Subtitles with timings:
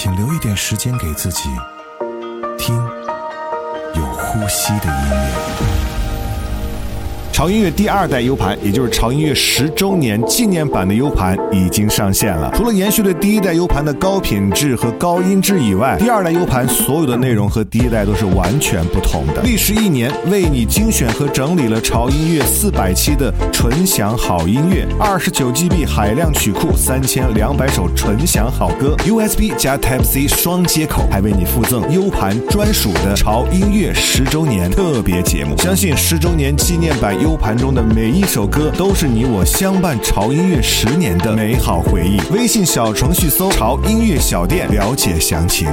[0.00, 1.48] 请留一点时间给自己，
[2.56, 2.76] 听
[3.96, 5.87] 有呼吸的音乐。
[7.38, 12.50] 潮音乐第二代 U 盘，也就是潮音乐十周年纪念版的 U 盘已经上线了。
[12.52, 19.42] 除了延续了第一代 U 盘的高品质和高音质以外，第二代 U 盘所有的内容和第一代都是完全不同的。
[19.42, 35.56] 历时一年，为你精选和整理了潮音乐四百期的纯享好音乐，二十九 GB 海量曲库，三千两百首纯享好歌，USB 加 Type C 双接口，还为你附赠 U 盘专属的潮音乐十周年特别节目。
[35.58, 42.18] 相信十周年纪念版 U U 盘中的每一首歌，都是你我相伴潮音乐十年的美好回忆。
[42.32, 45.68] 微信小程序搜“潮音乐小店”，了解详情。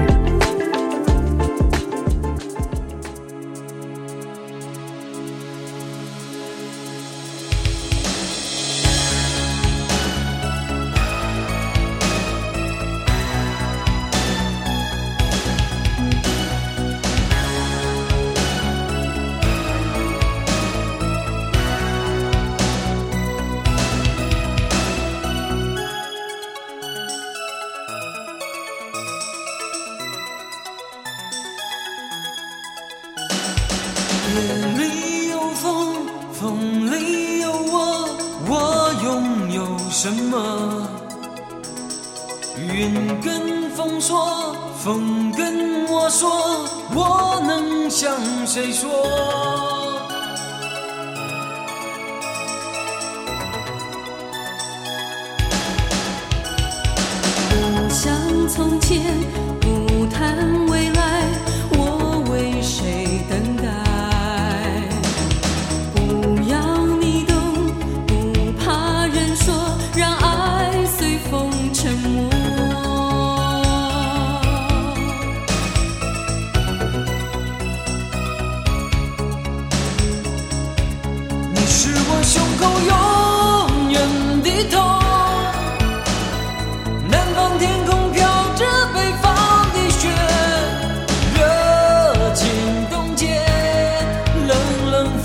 [57.81, 59.01] 不像从前，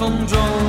[0.01, 0.60] 风中。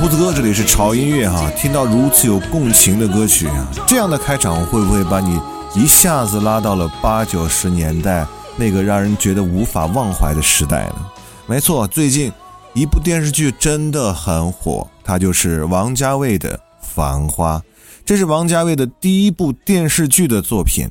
[0.00, 1.50] 胡子哥，这里是潮音乐哈。
[1.50, 3.46] 听到如此有共情的歌曲，
[3.86, 5.38] 这样的开场会不会把你
[5.74, 8.26] 一下子拉到了八九十年代
[8.56, 11.06] 那个让人觉得无法忘怀的时代呢？
[11.46, 12.32] 没错，最近
[12.72, 17.58] 一部电视剧真的很火，它就是王家卫的《繁花》。
[18.02, 20.88] 这是王家卫的第一部电视剧的作品。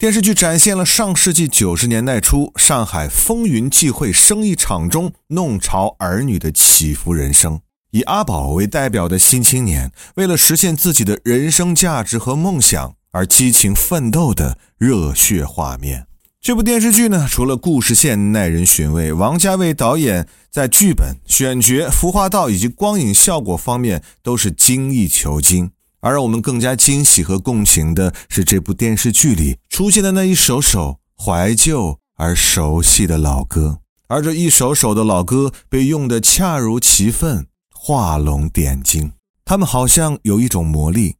[0.00, 7.60] 电视剧展现了上世纪九十年代初上海风云际会生意场中弄潮儿女的起伏人生。
[7.92, 16.06] 以阿宝为代表的新青年，为了实现自己的人生价值和梦想而激情奋斗的热血画面。
[16.40, 25.70] 这部电视剧呢，除了故事线耐人寻味，王家卫导演在剧本、选角、服化道以及光影效果方面都是精益求精。
[26.00, 37.48] 而让我们更加惊喜和共情的是，这部电视剧里出现的那一首首怀旧而熟悉的老歌，而这一首首的老歌被用得恰如其分，
[37.80, 39.12] 画龙点睛。
[39.44, 41.14] 他们好像有一种魔力，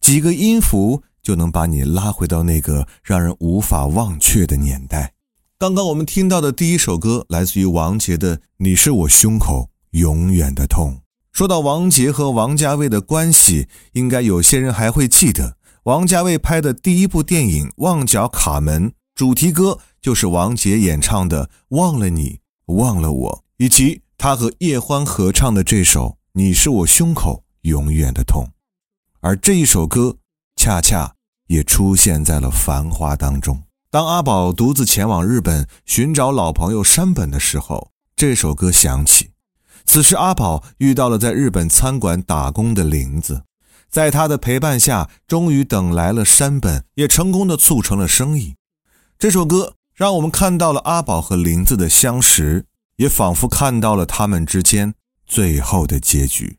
[0.00, 5.14] 几个音符就能把你拉回到那个让人无法忘却的年代。
[5.58, 10.92] 刚刚我们听到的第一首歌来自于王杰的《你是我胸口永远的痛》。
[11.32, 21.46] 说到王杰和王家卫的关系，应该有些人还会记得，王家卫拍的第一部电影《旺角卡门》主题歌就是王杰演唱的
[21.76, 28.42] 《忘了你，忘了我》，以及他和叶欢合唱的这首《你是我胸口永远的痛》，
[29.20, 30.16] 而这一首歌
[30.56, 31.12] 恰恰
[31.48, 33.62] 也出现在了《繁花》当中。
[33.90, 39.32] 当阿宝独自前往日本寻找老朋友山本的时候，这首歌响起。
[39.84, 43.42] 此时，阿宝遇到了在日本餐馆打工的林子，
[43.90, 48.54] 在他的陪伴下，终于等来了山本，也成功的促成了生意。
[49.18, 52.64] 这首歌让我们看到了阿宝和林子的相识，
[52.96, 54.94] 也仿佛看到了他们之间
[55.26, 56.58] 最后的结局。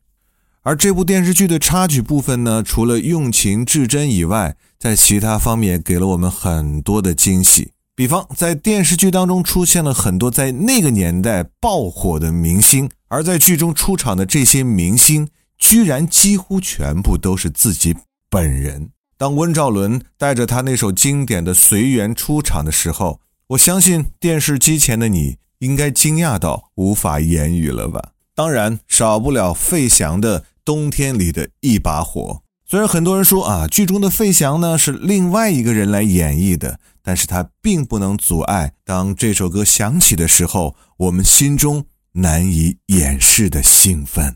[0.63, 7.71] 而这部电视剧的插曲部分呢，除了用情至真以外，在其他方面给了我们很多的惊喜。
[7.95, 17.95] 比方，在电视剧当中出现了很多在那个年代爆火的明星，而在剧中出场的这些明星，居然几乎全部都是自己
[18.29, 18.89] 本人。
[19.17, 28.11] 当温兆伦带着他那首经典的《随缘》出场的时候，我相信电视机前的你应该惊讶到无法言语了吧？
[28.35, 32.21] 当然，少不了费翔的《冬天里的一把火》。
[32.69, 44.35] 虽然很多人说啊，剧中的费翔呢是另外一个人来演绎的，但是他并不能阻碍当这首歌响起的时候，我们心中难以掩饰的兴奋。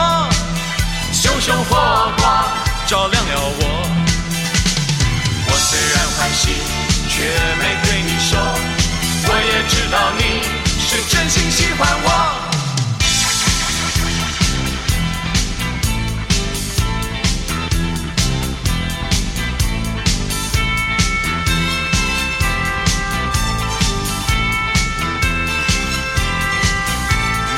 [1.43, 1.75] 熊火
[2.19, 2.45] 光
[2.85, 3.61] 照亮了我。
[5.47, 6.53] 我虽然欢喜，
[7.09, 7.23] 却
[7.57, 8.37] 没对你说，
[9.25, 10.21] 我也知道你
[10.79, 12.07] 是真心喜欢我。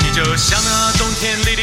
[0.00, 1.62] 你就像那冬天里的，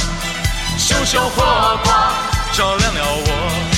[0.91, 2.13] 熊熊火光
[2.51, 3.70] 照亮了我。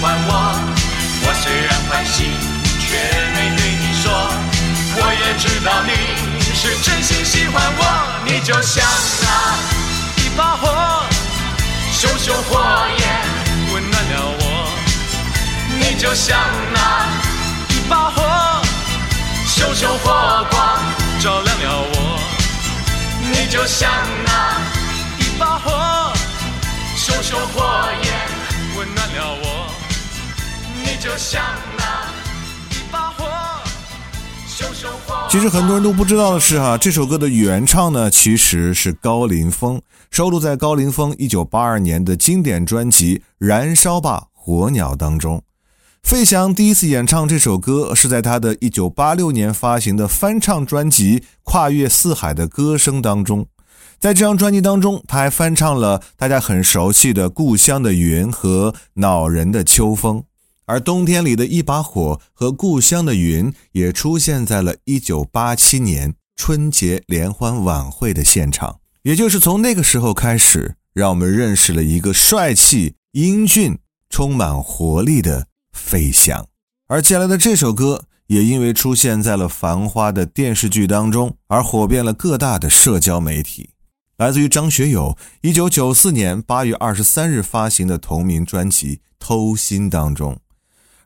[0.00, 0.30] 欢我。
[1.22, 2.24] 我虽然欢喜，
[2.80, 2.96] 却
[3.34, 4.10] 没对你说。
[4.96, 5.92] 我也知道你
[6.54, 7.80] 是真心喜欢我。
[8.24, 8.84] 你就像
[9.22, 9.26] 那
[10.22, 11.04] 一把火，
[11.92, 12.58] 熊熊火
[12.98, 13.02] 焰
[13.72, 14.42] 温暖了我。
[15.78, 16.36] 你就像
[16.74, 16.78] 那
[17.74, 18.62] 一把火，
[19.46, 20.60] 熊熊火光
[21.20, 21.96] 照亮了我。
[23.32, 23.88] 你就像
[24.26, 24.30] 那
[25.18, 26.12] 一把火，
[26.96, 28.09] 熊熊火焰。
[31.00, 31.42] 就像
[31.78, 31.84] 那
[32.76, 33.24] 一把火，
[34.46, 35.26] 熊熊火。
[35.30, 39.80] 其实很多人都不知道的是哈、这首歌的原唱呢其实是高凌风，
[40.10, 45.42] 收录在高凌风1982年的经典专辑《燃烧吧火鸟》当中。
[46.02, 53.46] 费翔第一次演唱这首歌是在他的1986年发行的翻唱专辑《跨越四海的歌声》当中。
[53.98, 60.18] 在这张专辑当中，他还翻唱了大家很熟悉的《故乡的云》和《恼人的秋风》。
[60.70, 68.78] 而冬天里的一把火和故乡的云也出现在了1987年春节联欢晚会的现场。
[69.02, 76.46] 也就是从那个时候开始，让我们认识了一个帅气、英俊、充满活力的费翔。
[76.86, 83.70] 而接下来的这首歌也因为出现在了《繁花》的电视剧当中，而火遍了各大的社交媒体。
[84.18, 90.38] 来自于张学友1994年8月23日发行的同名专辑《偷心》当中。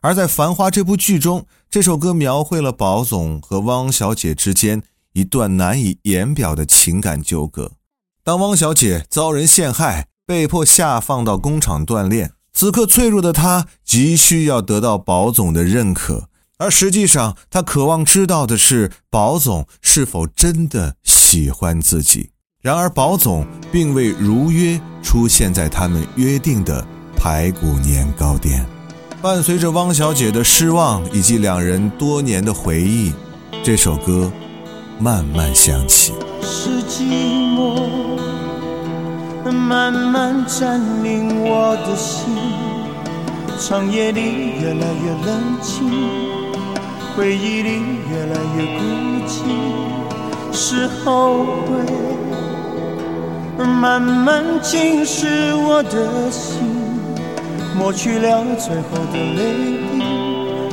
[0.05, 4.83] 而在《繁花》这部剧中，这首歌描绘了宝总和汪小姐之间
[5.13, 7.71] 一段难以言表的情感纠葛。
[8.23, 22.29] 当汪小姐遭人陷害，被迫下放到工厂锻炼，此刻脆弱的她急需要得到宝总的认可，而实际上她渴望知道的是宝总是否真的喜欢自己。
[22.61, 26.85] 然而，宝总并未如约出现在他们约定的
[27.17, 28.63] 排骨年糕店。
[29.25, 33.11] 伴随着汪小姐的失望以及两人多年的回忆，
[33.63, 34.31] 这首歌
[34.99, 36.13] 慢慢响起。
[36.43, 37.01] 是寂
[37.55, 37.89] 寞
[39.51, 42.37] 慢慢占领我的心，
[43.59, 44.21] 长夜里
[44.61, 45.89] 越来越冷清，
[47.17, 48.83] 回忆里越来越孤
[49.25, 49.41] 寂，
[50.53, 51.73] 是后悔
[53.65, 56.74] 慢慢侵蚀我的心，
[57.77, 59.41] 抹去了最后的泪
[59.91, 60.01] 滴，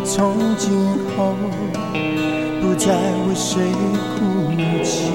[0.04, 0.70] 从今
[1.16, 1.34] 后
[2.60, 2.92] 不再
[3.26, 3.60] 为谁
[4.14, 4.20] 哭
[4.84, 5.10] 泣。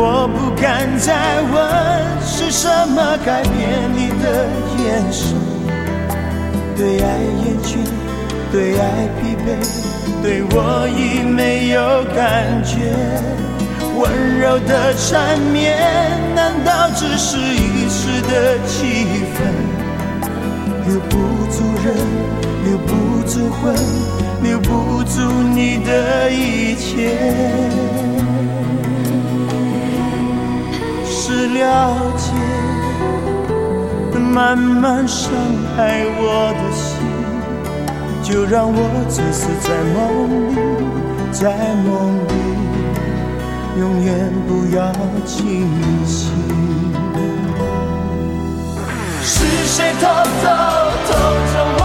[0.00, 1.56] 我不敢再问
[2.22, 3.52] 是什么改变
[3.94, 4.46] 你的
[4.78, 5.36] 眼神，
[6.76, 7.06] 对爱
[7.44, 7.76] 厌倦，
[8.50, 9.46] 对爱疲惫，
[10.22, 10.56] 对我
[10.96, 12.78] 已没有感觉。
[13.98, 15.76] 温柔的缠绵，
[16.32, 19.36] 难道只是一时的气氛？
[20.86, 21.18] 留不
[21.50, 21.86] 住人，
[22.64, 22.92] 留不
[23.26, 23.74] 住魂，
[24.42, 25.20] 留不住
[25.52, 27.10] 你的一切。
[31.04, 32.32] 是了解，
[34.16, 35.32] 慢慢伤
[35.76, 36.94] 害我的心，
[38.22, 38.78] 就让我
[39.08, 39.98] 醉死在梦
[40.54, 40.56] 里，
[41.32, 41.50] 在
[41.84, 42.30] 梦里，
[43.78, 44.92] 永远不要
[45.24, 45.68] 清
[46.04, 46.32] 醒。
[49.22, 50.08] 是谁偷
[50.42, 50.48] 偷
[51.06, 51.12] 偷
[51.52, 51.77] 着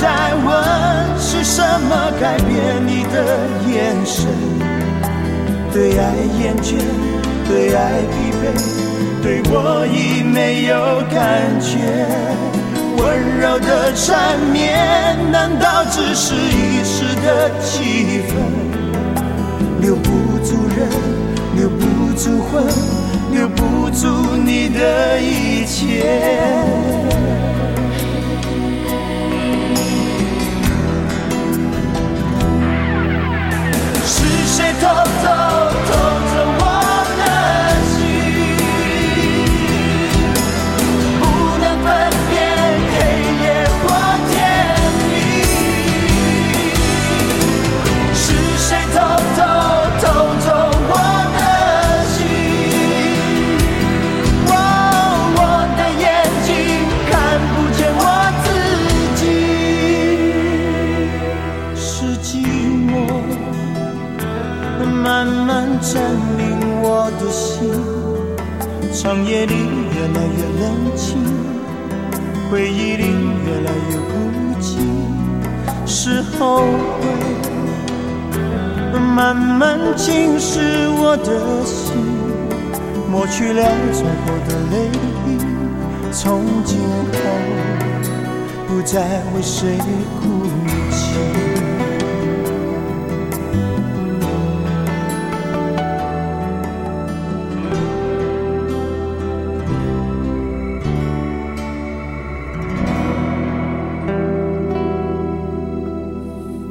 [0.00, 2.86] 再问是什么改变？
[2.86, 3.16] 你的
[3.66, 4.26] 眼神
[5.72, 6.74] 对爱厌倦
[7.48, 7.80] 对爱
[8.12, 8.42] 疲惫
[9.22, 10.74] 对我已没有
[11.10, 11.16] 感
[11.60, 11.74] 觉
[12.98, 13.04] 温
[13.40, 18.30] 柔的缠绵难道只是一时的气氛？
[19.80, 20.10] 留不
[20.44, 20.88] 住人
[21.56, 22.64] 留不住魂
[23.32, 24.06] 留不住
[24.44, 26.04] 你的一切。
[34.76, 35.30] 谁偷偷
[35.86, 36.35] 偷
[84.06, 84.88] 了最后的泪，
[86.12, 87.18] 从今后
[88.68, 89.76] 不再为谁
[90.20, 90.46] 哭
[90.90, 90.96] 泣。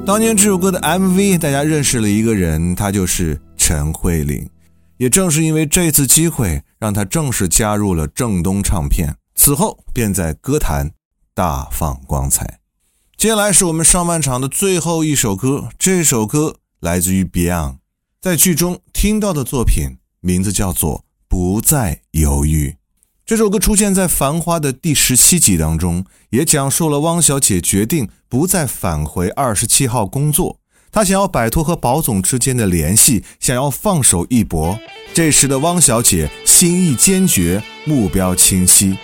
[0.06, 4.48] 当年这首歌的 MV，大家认识了一个人，他就是陈慧琳。
[4.98, 10.92] 也正是因为这次机会，让他正式加入了正东唱片，此后便在歌坛
[11.34, 12.60] 大放光彩。
[13.18, 17.78] 接下来是我们上半场的最后一首歌，这首歌来自于 Beyond，
[18.22, 22.70] 在剧中听到的作品名字叫做《不再犹豫》。
[23.26, 30.60] 这首歌出现在《繁花》的第十七集当中，也讲述了汪小姐决定不再返回二十七号工作，
[30.92, 34.78] 她想要摆脱和宝总之间的联系，想要放手一搏。
[35.16, 38.98] 这时的汪小姐心意坚决，目标清晰，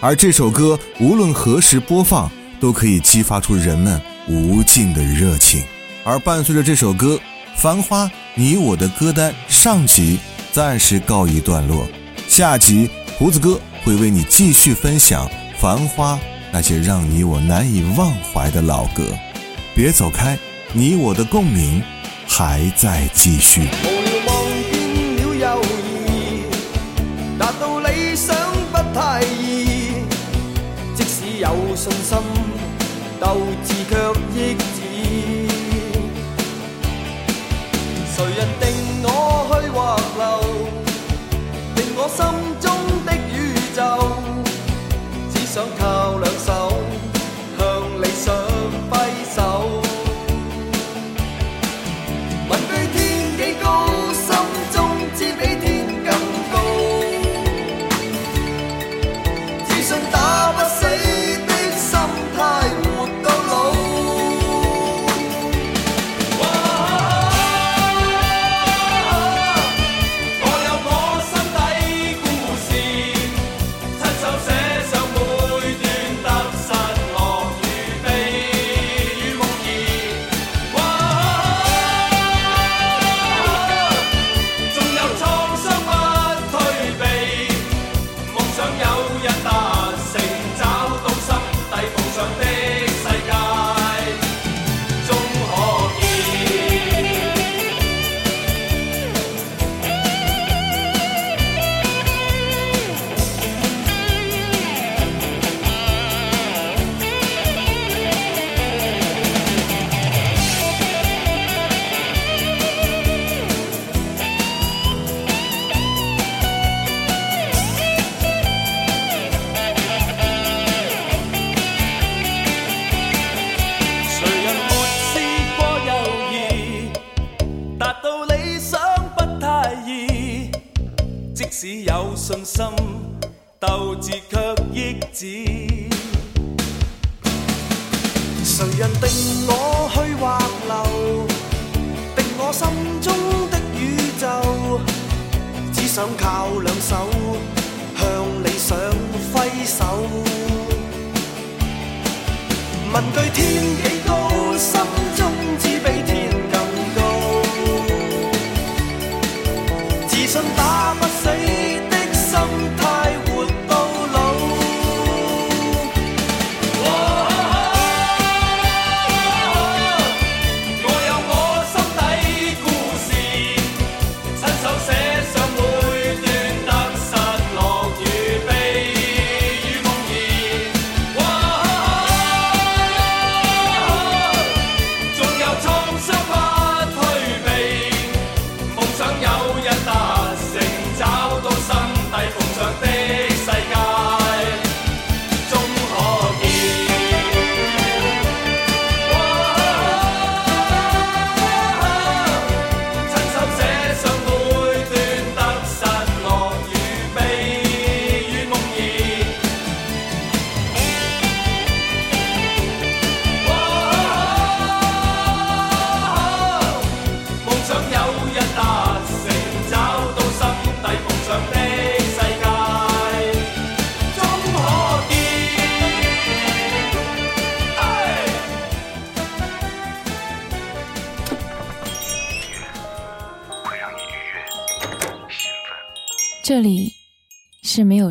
[0.00, 5.62] 而这首歌无论何时播放，都可以激发出人们无尽的热情。
[6.02, 7.14] 而伴随着这首歌，
[7.56, 10.18] 《繁花》你我的歌单上集
[10.50, 11.86] 暂时告一段落，
[12.26, 12.90] 下集。
[13.16, 15.28] 胡子哥会为你继续分享
[15.60, 16.14] 《繁花》
[16.52, 19.16] 那些让你我难以忘怀的老歌，
[19.76, 20.36] 别走开，
[20.72, 21.80] 你我的共鸣
[22.26, 23.68] 还在继续。
[31.82, 32.16] 信心，
[33.18, 33.71] 斗志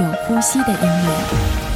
[0.00, 1.69] 有呼吸的音乐。